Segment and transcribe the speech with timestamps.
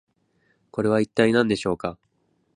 [0.71, 1.99] これは一体何でしょうか？